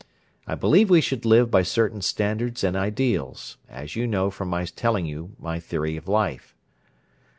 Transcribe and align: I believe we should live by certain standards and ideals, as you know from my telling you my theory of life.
I 0.47 0.55
believe 0.55 0.89
we 0.89 0.99
should 0.99 1.25
live 1.25 1.51
by 1.51 1.61
certain 1.61 2.01
standards 2.01 2.63
and 2.63 2.75
ideals, 2.75 3.57
as 3.69 3.95
you 3.95 4.07
know 4.07 4.31
from 4.31 4.47
my 4.49 4.65
telling 4.65 5.05
you 5.05 5.35
my 5.37 5.59
theory 5.59 5.95
of 5.95 6.07
life. 6.07 6.55